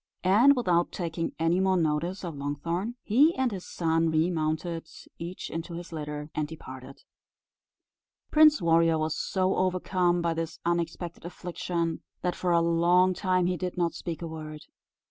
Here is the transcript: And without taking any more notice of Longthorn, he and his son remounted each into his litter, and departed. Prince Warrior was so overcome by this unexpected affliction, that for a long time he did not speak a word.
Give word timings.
And 0.23 0.55
without 0.55 0.91
taking 0.91 1.33
any 1.37 1.59
more 1.59 1.77
notice 1.77 2.23
of 2.25 2.33
Longthorn, 2.35 2.95
he 3.03 3.35
and 3.35 3.51
his 3.51 3.67
son 3.67 4.09
remounted 4.09 4.89
each 5.19 5.51
into 5.51 5.75
his 5.75 5.91
litter, 5.93 6.31
and 6.33 6.47
departed. 6.47 7.03
Prince 8.31 8.63
Warrior 8.63 8.97
was 8.97 9.15
so 9.15 9.55
overcome 9.55 10.19
by 10.23 10.33
this 10.33 10.57
unexpected 10.65 11.23
affliction, 11.23 12.01
that 12.23 12.33
for 12.35 12.51
a 12.51 12.61
long 12.61 13.13
time 13.13 13.45
he 13.45 13.57
did 13.57 13.77
not 13.77 13.93
speak 13.93 14.23
a 14.23 14.27
word. 14.27 14.61